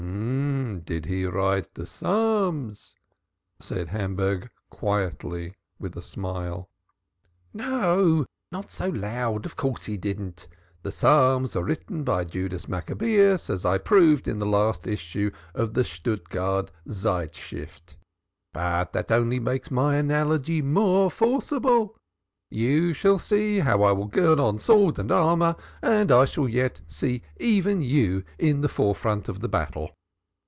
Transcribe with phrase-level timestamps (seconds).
[0.85, 2.95] "Did he write the Psalms?"
[3.59, 6.69] said Hamburg quietly, with a smile.
[7.53, 9.45] "No not so loud!
[9.45, 10.47] Of course he didn't!
[10.81, 15.75] The Psalms were written by Judas Maccabaeus, as I proved in the last issue of
[15.75, 17.95] the Stuttgard Zeitschrift.
[18.53, 21.95] But that only makes my analogy more forcible.
[22.49, 26.81] You shall see how I will gird on sword and armor, and I shall yet
[26.87, 29.91] see even you in the forefront of the battle.